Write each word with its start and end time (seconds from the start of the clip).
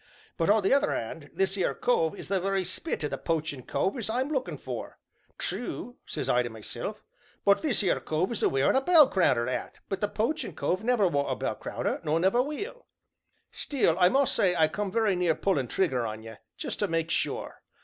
'But, 0.35 0.49
on 0.49 0.63
the 0.63 0.73
other 0.73 0.89
'and, 0.89 1.29
this 1.31 1.55
'ere 1.55 1.75
cove 1.75 2.15
is 2.15 2.27
the 2.27 2.39
very 2.39 2.63
spit 2.63 3.03
o' 3.03 3.07
the 3.07 3.19
poachin' 3.19 3.61
cove 3.61 3.95
as 3.99 4.09
I'm 4.09 4.31
a 4.31 4.33
lookin' 4.33 4.57
for. 4.57 4.97
True!' 5.37 5.97
sez 6.07 6.27
I 6.27 6.41
to 6.41 6.49
meself, 6.49 7.03
'but 7.45 7.61
this 7.61 7.83
'ere 7.83 7.99
cove 7.99 8.31
is 8.31 8.41
a 8.41 8.49
wearin' 8.49 8.75
of 8.75 8.81
a 8.81 8.85
bell 8.87 9.07
crowner 9.07 9.47
'at, 9.47 9.77
but 9.89 10.01
the 10.01 10.07
poachin' 10.09 10.55
cove 10.55 10.83
never 10.83 11.07
wore 11.07 11.29
a 11.29 11.35
bell 11.35 11.53
crowner 11.55 12.01
nor 12.03 12.19
never 12.19 12.41
will.' 12.41 12.87
Still, 13.51 13.95
I 13.99 14.09
must 14.09 14.33
say 14.33 14.55
I 14.55 14.67
come 14.69 14.91
very 14.91 15.15
near 15.15 15.35
pullin' 15.35 15.67
trigger 15.67 16.03
on 16.07 16.23
ye 16.23 16.33
just 16.57 16.79
to 16.79 16.87
make 16.87 17.11
sure. 17.11 17.61